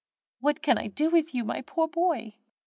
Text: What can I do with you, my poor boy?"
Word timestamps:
What 0.39 0.63
can 0.63 0.79
I 0.79 0.87
do 0.87 1.11
with 1.11 1.35
you, 1.35 1.43
my 1.45 1.61
poor 1.61 1.87
boy?" 1.87 2.33